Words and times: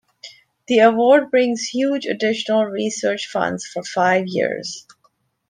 The 0.67 0.79
award 0.79 1.29
brings 1.29 1.61
huge 1.67 2.07
additional 2.07 2.65
research 2.65 3.27
funds 3.27 3.67
for 3.67 3.83
five 3.83 4.23
years. 4.25 4.87